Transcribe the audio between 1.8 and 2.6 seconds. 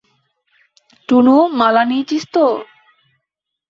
নিইচিস তো?